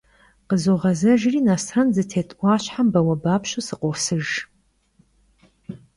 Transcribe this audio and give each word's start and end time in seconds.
Khızoğezejjri 0.47 1.39
Nesren 1.47 1.87
zıtêt 1.95 2.29
'uaşhem 2.37 2.87
bauebapşeu 2.93 3.61
sıkhosıjj. 3.67 4.31